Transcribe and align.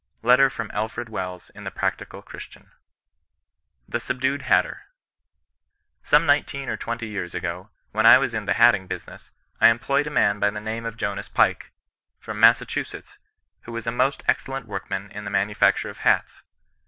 —Letter 0.29 0.49
from 0.49 0.71
Alfred 0.73 1.09
Wells 1.09 1.51
in 1.51 1.63
the 1.63 1.69
Practical 1.69 2.23
Christian, 2.23 2.71
THE 3.87 3.99
SUBDUED 3.99 4.41
HATTER. 4.41 4.85
Some 6.01 6.25
nineteen 6.25 6.69
or 6.69 6.75
twenty 6.75 7.07
years 7.07 7.35
ago, 7.35 7.69
when 7.91 8.07
I 8.07 8.17
was 8.17 8.33
in 8.33 8.45
the 8.45 8.55
hatting 8.55 8.87
business, 8.87 9.31
I 9.59 9.67
employed 9.67 10.07
a 10.07 10.09
man 10.09 10.39
by 10.39 10.49
the 10.49 10.59
name 10.59 10.87
of 10.87 10.97
Jonas 10.97 11.29
Pike, 11.29 11.71
from 12.17 12.39
Massachusetts, 12.39 13.19
who 13.65 13.73
was 13.73 13.85
a 13.85 13.91
most 13.91 14.23
excel 14.27 14.55
lent 14.55 14.65
workman 14.65 15.11
in 15.11 15.23
the 15.23 15.29
manufacture 15.29 15.89
of 15.91 15.99
hats. 15.99 16.41